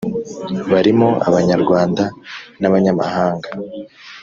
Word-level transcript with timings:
barimo 0.71 1.09
abanyarwanda 1.27 2.03
n’abanyamahanga 2.59 3.49